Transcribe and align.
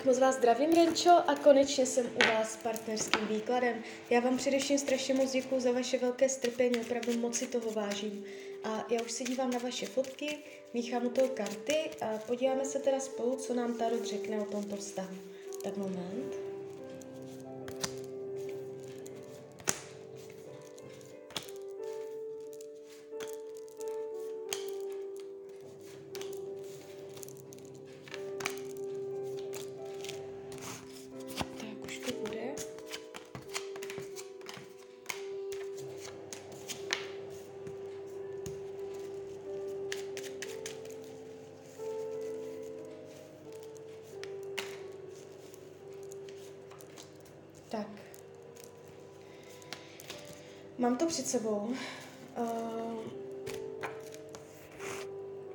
Tak 0.00 0.06
moc 0.06 0.18
vás 0.18 0.36
zdravím, 0.36 0.72
Renčo, 0.72 1.10
a 1.10 1.34
konečně 1.34 1.86
jsem 1.86 2.06
u 2.06 2.34
vás 2.34 2.52
s 2.52 2.56
partnerským 2.56 3.26
výkladem. 3.26 3.82
Já 4.10 4.20
vám 4.20 4.36
především 4.36 4.78
strašně 4.78 5.14
moc 5.14 5.32
děkuji 5.32 5.60
za 5.60 5.72
vaše 5.72 5.98
velké 5.98 6.28
strpení, 6.28 6.80
opravdu 6.80 7.18
moc 7.18 7.36
si 7.36 7.46
toho 7.46 7.70
vážím. 7.70 8.24
A 8.64 8.86
já 8.90 9.02
už 9.02 9.12
se 9.12 9.24
dívám 9.24 9.50
na 9.50 9.58
vaše 9.58 9.86
fotky, 9.86 10.38
míchám 10.74 11.06
u 11.06 11.10
toho 11.10 11.28
karty 11.28 11.90
a 12.00 12.18
podíváme 12.26 12.64
se 12.64 12.78
teda 12.78 13.00
spolu, 13.00 13.36
co 13.36 13.54
nám 13.54 13.74
Tarot 13.74 14.04
řekne 14.04 14.40
o 14.40 14.44
tomto 14.44 14.76
vztahu. 14.76 15.16
Tak 15.64 15.76
moment. 15.76 16.59
Tak. 47.70 47.86
Mám 50.78 50.96
to 50.96 51.06
před 51.06 51.26
sebou. 51.26 51.74
Uh, 52.38 52.96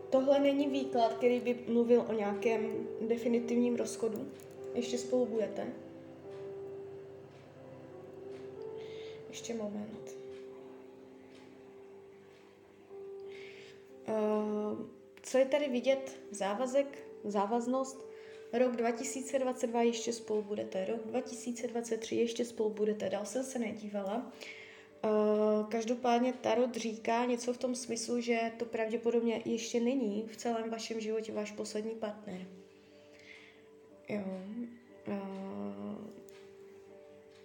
tohle 0.09 0.39
není 0.39 0.67
výklad, 0.67 1.13
který 1.13 1.39
by 1.39 1.59
mluvil 1.67 2.05
o 2.09 2.13
nějakém 2.13 2.87
definitivním 3.01 3.75
rozchodu. 3.75 4.31
Ještě 4.73 4.97
spolu 4.97 5.25
budete. 5.25 5.67
Ještě 9.29 9.53
moment. 9.53 10.15
Uh, 14.07 14.79
co 15.21 15.37
je 15.37 15.45
tady 15.45 15.69
vidět? 15.69 16.17
Závazek, 16.31 17.07
závaznost, 17.23 18.14
Rok 18.57 18.75
2022 18.75 19.81
ještě 19.81 20.13
spolu 20.13 20.41
budete, 20.41 20.85
rok 20.85 21.07
2023 21.07 22.15
ještě 22.15 22.45
spolu 22.45 22.69
budete, 22.69 23.09
dál 23.09 23.25
jsem 23.25 23.43
se 23.43 23.59
nedívala. 23.59 24.31
Uh, 25.05 25.69
každopádně 25.69 26.33
Tarot 26.33 26.75
říká 26.75 27.25
něco 27.25 27.53
v 27.53 27.57
tom 27.57 27.75
smyslu, 27.75 28.21
že 28.21 28.51
to 28.57 28.65
pravděpodobně 28.65 29.41
ještě 29.45 29.79
není 29.79 30.27
v 30.27 30.37
celém 30.37 30.69
vašem 30.69 30.99
životě 30.99 31.31
váš 31.31 31.51
poslední 31.51 31.95
partner. 31.95 32.47
Jo. 34.09 34.23
Uh, 35.07 35.15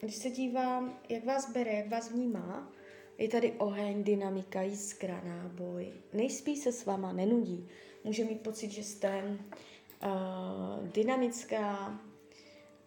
když 0.01 0.15
se 0.15 0.31
dívám, 0.31 0.99
jak 1.09 1.25
vás 1.25 1.53
bere, 1.53 1.73
jak 1.73 1.89
vás 1.89 2.11
vnímá, 2.11 2.73
je 3.19 3.29
tady 3.29 3.53
oheň, 3.53 4.05
dynamika, 4.05 4.63
jiskra, 4.63 5.23
náboj. 5.25 5.93
Nejspí 6.13 6.57
se 6.57 6.73
s 6.73 6.87
váma, 6.87 7.13
nenudí. 7.13 7.69
Může 8.05 8.25
mít 8.25 8.41
pocit, 8.41 8.71
že 8.71 8.85
jste 8.85 9.39
uh, 10.05 10.89
dynamická, 10.89 11.99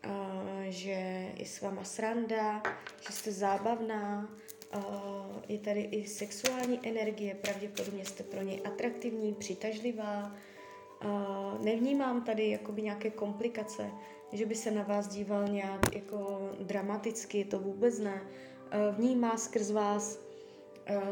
uh, 0.05 0.11
že 0.63 1.31
je 1.37 1.45
s 1.45 1.61
váma 1.61 1.83
sranda, 1.83 2.63
že 3.07 3.13
jste 3.13 3.31
zábavná, 3.31 4.29
uh, 4.75 4.81
je 5.47 5.57
tady 5.57 5.81
i 5.81 6.07
sexuální 6.07 6.79
energie, 6.83 7.35
pravděpodobně 7.35 8.05
jste 8.05 8.23
pro 8.23 8.41
něj 8.41 8.61
atraktivní, 8.65 9.33
přitažlivá. 9.33 10.35
Uh, 11.05 11.65
nevnímám 11.65 12.23
tady 12.23 12.49
jakoby 12.49 12.81
nějaké 12.81 13.09
komplikace, 13.09 13.91
že 14.31 14.45
by 14.45 14.55
se 14.55 14.71
na 14.71 14.83
vás 14.83 15.07
díval 15.07 15.47
nějak 15.47 15.95
jako 15.95 16.51
dramaticky, 16.59 17.45
to 17.45 17.59
vůbec 17.59 17.99
ne. 17.99 18.21
Uh, 18.21 18.95
vnímá 18.95 19.37
skrz 19.37 19.71
vás 19.71 20.19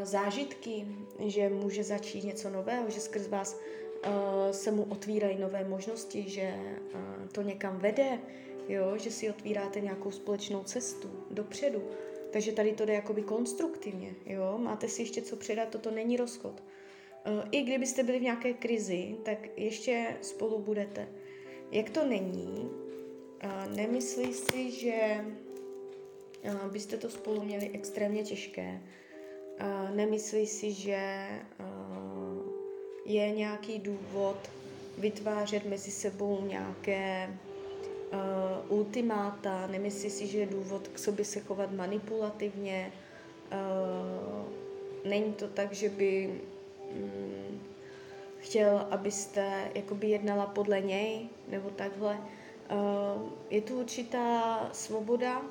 zážitky, 0.02 0.86
že 1.18 1.48
může 1.48 1.84
začít 1.84 2.24
něco 2.24 2.50
nového, 2.50 2.90
že 2.90 3.00
skrz 3.00 3.28
vás 3.28 3.56
se 4.50 4.70
mu 4.70 4.82
otvírají 4.82 5.38
nové 5.38 5.64
možnosti, 5.64 6.28
že 6.28 6.54
uh, 6.54 7.28
to 7.32 7.42
někam 7.42 7.78
vede, 7.78 8.18
jo, 8.68 8.98
že 8.98 9.10
si 9.10 9.30
otvíráte 9.30 9.80
nějakou 9.80 10.10
společnou 10.10 10.62
cestu 10.62 11.10
dopředu. 11.30 11.82
Takže 12.30 12.52
tady 12.52 12.72
to 12.72 12.84
jde 12.84 12.92
jakoby 12.92 13.22
konstruktivně, 13.22 14.14
jo, 14.26 14.58
máte 14.58 14.88
si 14.88 15.02
ještě 15.02 15.22
co 15.22 15.36
předat, 15.36 15.68
toto 15.68 15.90
není 15.90 16.16
rozchod. 16.16 16.62
Uh, 17.26 17.44
I 17.50 17.62
kdybyste 17.62 18.02
byli 18.02 18.18
v 18.18 18.22
nějaké 18.22 18.52
krizi, 18.52 19.16
tak 19.24 19.58
ještě 19.58 20.16
spolu 20.20 20.58
budete. 20.58 21.08
Jak 21.70 21.90
to 21.90 22.06
není, 22.06 22.70
nemyslí 23.76 24.34
si, 24.34 24.70
že 24.70 25.24
byste 26.72 26.96
to 26.96 27.10
spolu 27.10 27.42
měli 27.42 27.70
extrémně 27.74 28.22
těžké. 28.22 28.82
Nemyslí 29.94 30.46
si, 30.46 30.72
že 30.72 31.28
je 33.04 33.30
nějaký 33.30 33.78
důvod 33.78 34.36
vytvářet 34.98 35.64
mezi 35.64 35.90
sebou 35.90 36.40
nějaké 36.46 37.30
uh, 38.12 38.78
ultimáta, 38.78 39.66
nemyslí 39.66 40.10
si, 40.10 40.26
že 40.26 40.38
je 40.38 40.46
důvod 40.46 40.88
k 40.88 40.98
sobě 40.98 41.24
se 41.24 41.40
chovat 41.40 41.72
manipulativně, 41.72 42.92
uh, 43.52 44.48
není 45.10 45.32
to 45.32 45.48
tak, 45.48 45.72
že 45.72 45.88
by 45.88 46.40
um, 46.94 47.60
chtěl, 48.38 48.86
abyste 48.90 49.70
jakoby 49.74 50.08
jednala 50.08 50.46
podle 50.46 50.80
něj, 50.80 51.28
nebo 51.48 51.70
takhle. 51.70 52.18
Uh, 52.70 53.28
je 53.50 53.60
tu 53.60 53.80
určitá 53.80 54.68
svoboda, 54.72 55.42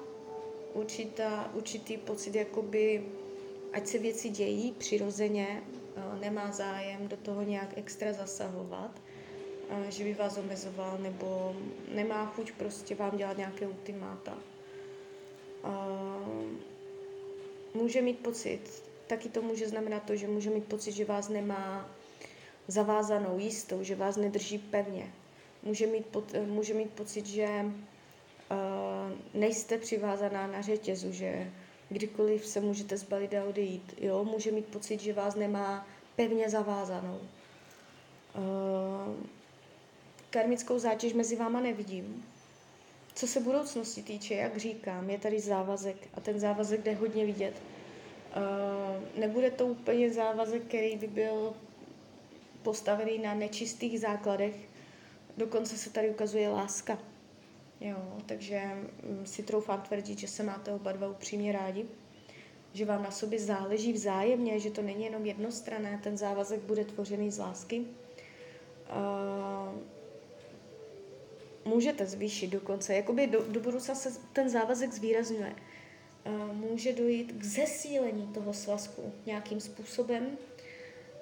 určitá, 0.73 1.51
určitý 1.53 1.97
pocit, 1.97 2.35
jakoby, 2.35 3.05
ať 3.73 3.87
se 3.87 3.97
věci 3.97 4.29
dějí 4.29 4.71
přirozeně, 4.71 5.61
nemá 6.19 6.51
zájem 6.51 7.07
do 7.07 7.17
toho 7.17 7.41
nějak 7.41 7.77
extra 7.77 8.13
zasahovat, 8.13 8.91
že 9.89 10.03
by 10.03 10.13
vás 10.13 10.37
omezoval, 10.37 10.97
nebo 10.97 11.55
nemá 11.93 12.25
chuť 12.25 12.51
prostě 12.51 12.95
vám 12.95 13.17
dělat 13.17 13.37
nějaké 13.37 13.67
ultimáta. 13.67 14.37
Může 17.73 18.01
mít 18.01 18.19
pocit, 18.19 18.83
taky 19.07 19.29
to 19.29 19.41
může 19.41 19.69
znamenat 19.69 20.03
to, 20.03 20.15
že 20.15 20.27
může 20.27 20.49
mít 20.49 20.65
pocit, 20.65 20.91
že 20.91 21.05
vás 21.05 21.29
nemá 21.29 21.89
zavázanou 22.67 23.39
jistou, 23.39 23.83
že 23.83 23.95
vás 23.95 24.15
nedrží 24.17 24.57
pevně. 24.57 25.13
Může 25.63 25.87
mít, 25.87 26.05
pot, 26.05 26.33
může 26.45 26.73
mít 26.73 26.89
pocit, 26.89 27.25
že 27.25 27.65
nejste 29.33 29.77
přivázaná 29.77 30.47
na 30.47 30.61
řetězu, 30.61 31.11
že 31.11 31.51
kdykoliv 31.91 32.45
se 32.45 32.59
můžete 32.59 32.97
zbalit 32.97 33.33
a 33.33 33.43
odejít. 33.43 33.93
Jo? 33.97 34.23
Může 34.23 34.51
mít 34.51 34.65
pocit, 34.65 35.01
že 35.01 35.13
vás 35.13 35.35
nemá 35.35 35.87
pevně 36.15 36.49
zavázanou. 36.49 37.19
Uh, 38.35 39.15
karmickou 40.29 40.79
zátěž 40.79 41.13
mezi 41.13 41.35
váma 41.35 41.59
nevidím. 41.59 42.25
Co 43.15 43.27
se 43.27 43.39
budoucnosti 43.39 44.03
týče, 44.03 44.33
jak 44.33 44.57
říkám, 44.57 45.09
je 45.09 45.17
tady 45.17 45.39
závazek 45.39 45.97
a 46.13 46.21
ten 46.21 46.39
závazek 46.39 46.83
jde 46.83 46.93
hodně 46.93 47.25
vidět. 47.25 47.53
Uh, 48.35 49.19
nebude 49.19 49.51
to 49.51 49.65
úplně 49.65 50.13
závazek, 50.13 50.63
který 50.63 50.95
by 50.95 51.07
byl 51.07 51.53
postavený 52.63 53.17
na 53.19 53.33
nečistých 53.33 53.99
základech, 53.99 54.55
dokonce 55.37 55.77
se 55.77 55.89
tady 55.89 56.09
ukazuje 56.09 56.49
láska. 56.49 56.97
Jo, 57.81 57.97
takže 58.25 58.61
mm, 59.03 59.25
si 59.25 59.43
troufám 59.43 59.81
tvrdit, 59.81 60.19
že 60.19 60.27
se 60.27 60.43
máte 60.43 60.71
oba 60.71 60.91
dva 60.91 61.09
upřímně 61.09 61.51
rádi, 61.51 61.85
že 62.73 62.85
vám 62.85 63.03
na 63.03 63.11
sobě 63.11 63.39
záleží 63.39 63.93
vzájemně, 63.93 64.59
že 64.59 64.71
to 64.71 64.81
není 64.81 65.03
jenom 65.03 65.25
jednostrané, 65.25 65.99
ten 66.03 66.17
závazek 66.17 66.59
bude 66.59 66.85
tvořený 66.85 67.31
z 67.31 67.39
lásky. 67.39 67.85
Můžete 71.65 72.05
zvýšit 72.05 72.47
dokonce, 72.47 72.95
jakoby 72.95 73.27
do, 73.27 73.43
do 73.47 73.59
budoucna 73.59 73.95
se 73.95 74.19
ten 74.33 74.49
závazek 74.49 74.93
zvýrazňuje. 74.93 75.55
Může 76.53 76.93
dojít 76.93 77.31
k 77.31 77.43
zesílení 77.43 78.27
toho 78.27 78.53
svazku 78.53 79.13
nějakým 79.25 79.59
způsobem, 79.59 80.37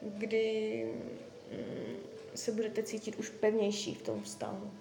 kdy 0.02 0.86
um, 1.52 1.96
se 2.36 2.52
budete 2.52 2.84
cítit 2.84 3.16
už 3.16 3.30
pevnější 3.30 3.96
v 3.96 4.02
tom 4.02 4.24
vztahu 4.24 4.72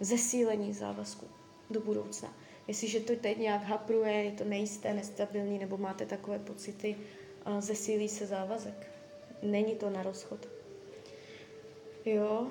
zesílení 0.00 0.72
závazku 0.72 1.26
do 1.70 1.80
budoucna. 1.80 2.34
Jestliže 2.68 3.00
to 3.00 3.16
teď 3.16 3.38
nějak 3.38 3.62
hapruje, 3.62 4.12
je 4.12 4.32
to 4.32 4.44
nejisté, 4.44 4.94
nestabilní, 4.94 5.58
nebo 5.58 5.78
máte 5.78 6.06
takové 6.06 6.38
pocity, 6.38 6.96
zesílí 7.58 8.08
se 8.08 8.26
závazek. 8.26 8.90
Není 9.42 9.74
to 9.74 9.90
na 9.90 10.02
rozchod. 10.02 10.48
Jo, 12.04 12.46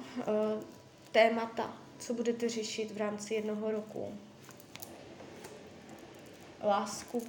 témata, 1.12 1.78
co 2.00 2.14
budete 2.14 2.50
řešit 2.50 2.92
v 2.92 2.98
rámci 2.98 3.34
jednoho 3.34 3.72
roku. 3.72 4.14
Lásku, 6.64 7.24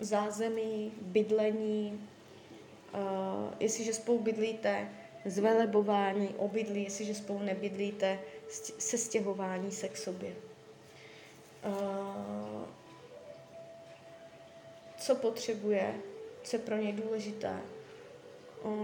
zázemí, 0.00 0.92
bydlení, 1.00 2.08
jestliže 3.60 3.92
spolu 3.92 4.18
bydlíte, 4.18 4.88
zvelebování, 5.24 6.28
obydlí, 6.28 6.84
jestliže 6.84 7.14
spolu 7.14 7.38
nebydlíte, 7.38 8.18
se 8.78 8.98
stěhování 8.98 9.70
se 9.70 9.88
k 9.88 9.96
sobě. 9.96 10.34
Co 14.98 15.14
potřebuje, 15.14 15.94
co 16.42 16.56
je 16.56 16.60
pro 16.60 16.76
něj 16.76 16.92
důležité, 16.92 17.60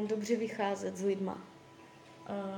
dobře 0.07 0.37
vycházet 0.37 0.97
s 0.97 1.03
lidma, 1.03 1.45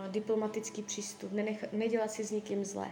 diplomatický 0.09 0.83
přístup, 0.83 1.33
nenech, 1.33 1.73
nedělat 1.73 2.11
si 2.11 2.25
s 2.25 2.31
nikým 2.31 2.65
zlé, 2.65 2.91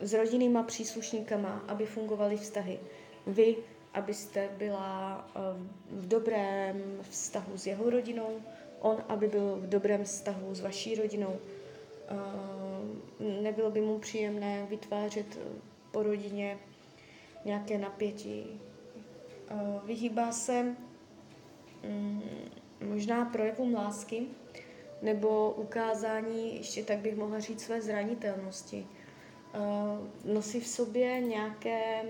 s 0.00 0.12
rodinnýma 0.12 0.62
příslušníkama, 0.62 1.64
aby 1.68 1.86
fungovaly 1.86 2.36
vztahy. 2.36 2.80
Vy, 3.26 3.56
abyste 3.94 4.48
byla 4.58 5.28
v 5.90 6.08
dobrém 6.08 7.00
vztahu 7.10 7.58
s 7.58 7.66
jeho 7.66 7.90
rodinou, 7.90 8.40
on, 8.80 9.04
aby 9.08 9.28
byl 9.28 9.56
v 9.56 9.68
dobrém 9.68 10.04
vztahu 10.04 10.54
s 10.54 10.60
vaší 10.60 10.94
rodinou. 10.94 11.38
Uh, 12.10 13.40
nebylo 13.42 13.70
by 13.70 13.80
mu 13.80 13.98
příjemné 13.98 14.66
vytvářet 14.70 15.38
po 15.90 16.02
rodině 16.02 16.58
nějaké 17.44 17.78
napětí. 17.78 18.60
Vyhýbá 19.84 20.32
se 20.32 20.62
mm, 21.82 22.22
možná 22.88 23.24
projevům 23.24 23.74
lásky 23.74 24.26
nebo 25.02 25.50
ukázání, 25.50 26.56
ještě 26.56 26.84
tak 26.84 26.98
bych 26.98 27.16
mohla 27.16 27.40
říct, 27.40 27.62
své 27.62 27.82
zranitelnosti. 27.82 28.86
Nosí 30.24 30.60
v 30.60 30.66
sobě 30.66 31.20
nějaké 31.20 32.02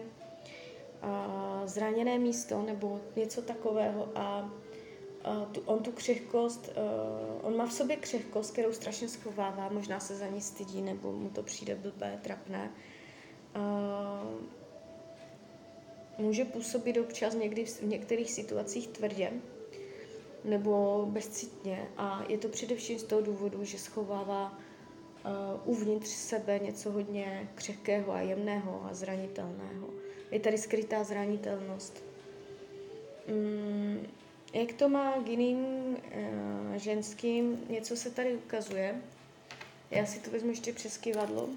zraněné 1.64 2.18
místo 2.18 2.62
nebo 2.62 3.00
něco 3.16 3.42
takového 3.42 4.08
a 4.14 4.50
on 5.64 5.78
tu 5.78 5.92
křehkost, 5.92 6.70
on 7.42 7.56
má 7.56 7.66
v 7.66 7.72
sobě 7.72 7.96
křehkost, 7.96 8.52
kterou 8.52 8.72
strašně 8.72 9.08
schovává, 9.08 9.68
možná 9.68 10.00
se 10.00 10.16
za 10.16 10.26
ní 10.26 10.40
stydí 10.40 10.82
nebo 10.82 11.12
mu 11.12 11.30
to 11.30 11.42
přijde 11.42 11.74
blbé, 11.74 12.20
trapné 12.22 12.70
může 16.20 16.44
působit 16.44 16.98
občas 16.98 17.34
někdy 17.34 17.64
v 17.64 17.82
některých 17.82 18.32
situacích 18.32 18.88
tvrdě 18.88 19.32
nebo 20.44 21.06
bezcitně 21.10 21.88
a 21.96 22.24
je 22.28 22.38
to 22.38 22.48
především 22.48 22.98
z 22.98 23.02
toho 23.02 23.22
důvodu, 23.22 23.64
že 23.64 23.78
schovává 23.78 24.58
uh, 25.24 25.70
uvnitř 25.74 26.08
sebe 26.08 26.58
něco 26.58 26.90
hodně 26.90 27.50
křehkého 27.54 28.12
a 28.12 28.20
jemného 28.20 28.86
a 28.90 28.94
zranitelného. 28.94 29.88
Je 30.30 30.40
tady 30.40 30.58
skrytá 30.58 31.04
zranitelnost. 31.04 32.04
Mm, 33.28 34.06
jak 34.52 34.72
to 34.72 34.88
má 34.88 35.12
k 35.12 35.28
jiným 35.28 35.58
uh, 35.58 36.76
ženským, 36.76 37.66
něco 37.68 37.96
se 37.96 38.10
tady 38.10 38.34
ukazuje. 38.34 39.02
Já 39.90 40.06
si 40.06 40.20
to 40.20 40.30
vezmu 40.30 40.50
ještě 40.50 40.72
přes 40.72 40.98
kivadlo. 40.98 41.48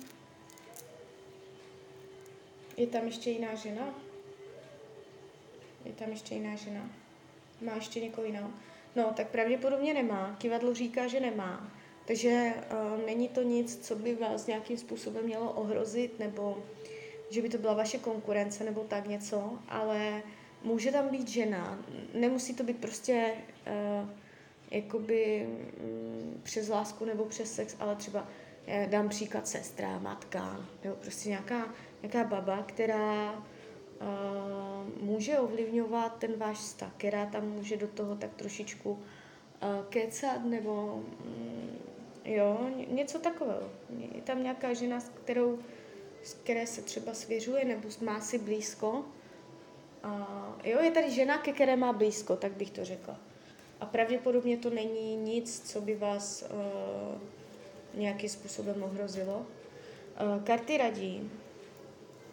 Je 2.77 2.87
tam 2.87 3.05
ještě 3.05 3.29
jiná 3.29 3.55
žena? 3.55 3.95
Je 5.85 5.93
tam 5.93 6.09
ještě 6.09 6.35
jiná 6.35 6.55
žena? 6.55 6.89
Má 7.61 7.75
ještě 7.75 7.99
někoho 8.01 8.25
jiného? 8.27 8.49
No, 8.95 9.13
tak 9.15 9.27
pravděpodobně 9.27 9.93
nemá. 9.93 10.35
Kivadlo 10.39 10.73
říká, 10.73 11.07
že 11.07 11.19
nemá. 11.19 11.71
Takže 12.05 12.53
uh, 12.55 13.05
není 13.05 13.29
to 13.29 13.41
nic, 13.41 13.87
co 13.87 13.95
by 13.95 14.15
vás 14.15 14.47
nějakým 14.47 14.77
způsobem 14.77 15.25
mělo 15.25 15.51
ohrozit, 15.51 16.19
nebo 16.19 16.63
že 17.29 17.41
by 17.41 17.49
to 17.49 17.57
byla 17.57 17.73
vaše 17.73 17.97
konkurence, 17.97 18.63
nebo 18.63 18.83
tak 18.83 19.07
něco, 19.07 19.59
ale 19.69 20.23
může 20.63 20.91
tam 20.91 21.09
být 21.09 21.27
žena. 21.27 21.79
Nemusí 22.13 22.53
to 22.53 22.63
být 22.63 22.77
prostě 22.77 23.33
uh, 24.01 24.09
jakoby 24.71 25.47
um, 25.47 26.41
přes 26.43 26.69
lásku 26.69 27.05
nebo 27.05 27.25
přes 27.25 27.53
sex, 27.53 27.75
ale 27.79 27.95
třeba 27.95 28.27
já 28.67 28.85
dám 28.85 29.09
příklad 29.09 29.47
sestra, 29.47 29.99
matka, 29.99 30.65
nebo 30.83 30.95
prostě 30.95 31.29
nějaká, 31.29 31.73
nějaká 32.01 32.23
baba, 32.23 32.63
která 32.63 33.43
může 35.01 35.39
ovlivňovat 35.39 36.19
ten 36.19 36.37
váš 36.37 36.57
vztah, 36.57 36.91
která 36.97 37.25
tam 37.25 37.49
může 37.49 37.77
do 37.77 37.87
toho 37.87 38.15
tak 38.15 38.33
trošičku 38.33 38.91
uh, 38.91 38.99
kecat 39.89 40.45
nebo 40.45 41.03
um, 41.25 41.69
jo, 42.25 42.69
něco 42.87 43.19
takového. 43.19 43.69
Je 44.15 44.21
tam 44.21 44.43
nějaká 44.43 44.73
žena, 44.73 44.99
s 44.99 45.09
kterou, 45.09 45.59
s 46.23 46.33
které 46.33 46.67
se 46.67 46.81
třeba 46.81 47.13
svěřuje 47.13 47.65
nebo 47.65 47.89
má 48.01 48.21
si 48.21 48.39
blízko. 48.39 49.05
Uh, 50.03 50.11
jo, 50.63 50.81
je 50.81 50.91
tady 50.91 51.11
žena, 51.11 51.37
ke 51.37 51.51
které 51.51 51.75
má 51.75 51.93
blízko, 51.93 52.35
tak 52.35 52.51
bych 52.51 52.71
to 52.71 52.85
řekla. 52.85 53.19
A 53.79 53.85
pravděpodobně 53.85 54.57
to 54.57 54.69
není 54.69 55.15
nic, 55.15 55.71
co 55.71 55.81
by 55.81 55.95
vás 55.95 56.43
uh, 56.43 57.17
nějakým 57.99 58.29
způsobem 58.29 58.83
ohrozilo. 58.83 59.37
Uh, 59.37 60.43
karty 60.43 60.77
radí, 60.77 61.31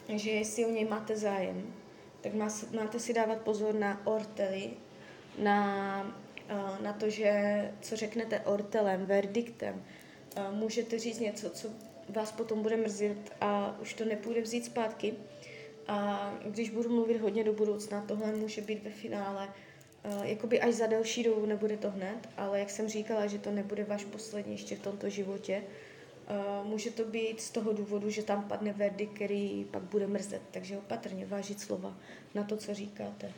že 0.08 0.30
jestli 0.30 0.64
o 0.64 0.70
něj 0.70 0.84
máte 0.84 1.16
zájem, 1.16 1.74
tak 2.20 2.34
má, 2.34 2.48
máte 2.76 3.00
si 3.00 3.12
dávat 3.12 3.38
pozor 3.38 3.74
na 3.74 4.06
ortely, 4.06 4.70
na, 5.38 6.02
uh, 6.52 6.82
na 6.82 6.92
to, 6.92 7.10
že 7.10 7.32
co 7.80 7.96
řeknete 7.96 8.40
ortelem, 8.40 9.06
verdiktem. 9.06 9.84
Uh, 10.36 10.54
můžete 10.54 10.98
říct 10.98 11.18
něco, 11.18 11.50
co 11.50 11.68
vás 12.08 12.32
potom 12.32 12.62
bude 12.62 12.76
mrzit 12.76 13.32
a 13.40 13.76
už 13.80 13.94
to 13.94 14.04
nepůjde 14.04 14.40
vzít 14.40 14.64
zpátky. 14.64 15.14
A 15.90 16.32
když 16.44 16.70
budu 16.70 16.88
mluvit 16.88 17.20
hodně 17.20 17.44
do 17.44 17.52
budoucna, 17.52 18.04
tohle 18.08 18.32
může 18.32 18.60
být 18.60 18.82
ve 18.84 18.90
finále 18.90 19.48
uh, 20.04 20.22
jakoby 20.22 20.60
až 20.60 20.74
za 20.74 20.86
delší 20.86 21.22
dobu, 21.22 21.46
nebude 21.46 21.76
to 21.76 21.90
hned, 21.90 22.28
ale 22.36 22.58
jak 22.58 22.70
jsem 22.70 22.88
říkala, 22.88 23.26
že 23.26 23.38
to 23.38 23.50
nebude 23.50 23.84
váš 23.84 24.04
poslední 24.04 24.52
ještě 24.52 24.76
v 24.76 24.82
tomto 24.82 25.08
životě, 25.08 25.62
Uh, 26.60 26.66
může 26.66 26.90
to 26.90 27.04
být 27.04 27.40
z 27.40 27.50
toho 27.50 27.72
důvodu, 27.72 28.10
že 28.10 28.22
tam 28.22 28.44
padne 28.44 28.72
verdikt, 28.72 29.14
který 29.14 29.66
pak 29.70 29.82
bude 29.82 30.06
mrzet, 30.06 30.42
takže 30.50 30.78
opatrně 30.78 31.26
vážit 31.26 31.60
slova 31.60 31.96
na 32.34 32.44
to, 32.44 32.56
co 32.56 32.74
říkáte. 32.74 33.32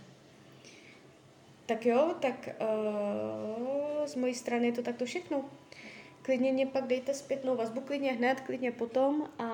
Tak 1.67 1.87
jo, 1.87 2.15
tak 2.21 2.49
uh, 2.61 4.07
z 4.07 4.15
mojí 4.15 4.35
strany 4.35 4.67
je 4.67 4.73
to 4.73 4.83
takto 4.83 5.05
všechno. 5.05 5.45
Klidně 6.23 6.53
mě 6.53 6.67
pak 6.67 6.87
dejte 6.87 7.15
zpětnou 7.15 7.57
vazbu, 7.57 7.81
klidně 7.81 8.13
hned, 8.13 8.41
klidně 8.41 8.73
potom 8.73 9.29
a 9.39 9.45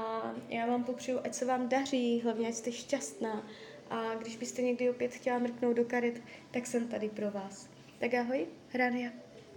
já 0.48 0.66
vám 0.66 0.84
popřeju, 0.84 1.20
ať 1.24 1.34
se 1.34 1.44
vám 1.44 1.68
daří, 1.68 2.20
hlavně 2.20 2.48
ať 2.48 2.54
jste 2.54 2.72
šťastná 2.72 3.46
a 3.90 4.14
když 4.14 4.36
byste 4.36 4.62
někdy 4.62 4.90
opět 4.90 5.12
chtěla 5.14 5.38
mrknout 5.38 5.76
do 5.76 5.84
karet, 5.84 6.22
tak 6.50 6.66
jsem 6.66 6.88
tady 6.88 7.08
pro 7.08 7.30
vás. 7.30 7.68
Tak 7.98 8.14
ahoj, 8.14 8.46
Hrania. 8.68 9.27